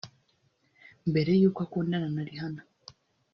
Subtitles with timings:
[1.09, 2.63] Mbere y’uko akundana na Rihanna